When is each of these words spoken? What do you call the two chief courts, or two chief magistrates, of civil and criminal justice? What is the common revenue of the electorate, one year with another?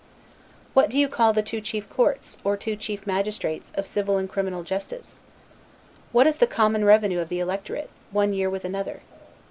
What 0.73 0.89
do 0.89 0.97
you 0.97 1.07
call 1.07 1.31
the 1.31 1.43
two 1.43 1.61
chief 1.61 1.87
courts, 1.87 2.39
or 2.43 2.57
two 2.57 2.75
chief 2.75 3.05
magistrates, 3.05 3.71
of 3.75 3.85
civil 3.85 4.17
and 4.17 4.27
criminal 4.27 4.63
justice? 4.63 5.19
What 6.11 6.25
is 6.25 6.37
the 6.37 6.47
common 6.47 6.83
revenue 6.85 7.19
of 7.19 7.29
the 7.29 7.37
electorate, 7.39 7.91
one 8.09 8.33
year 8.33 8.49
with 8.49 8.65
another? 8.65 9.01